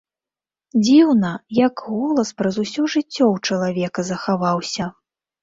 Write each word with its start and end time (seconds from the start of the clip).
Дзіўна, 0.85 1.31
як 1.57 1.83
голас 1.89 2.29
праз 2.43 2.55
усё 2.65 2.81
жыццё 2.95 3.25
ў 3.33 3.37
чалавека 3.47 4.09
захаваўся. 4.11 4.91